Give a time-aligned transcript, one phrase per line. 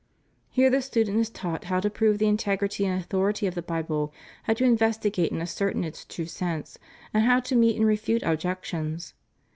[0.49, 4.11] Here the student is taught how to prove the integrity and authority of the Bible,
[4.45, 6.79] how to investigate and ascertain its true sense,
[7.13, 9.13] and how to meet and refute objections.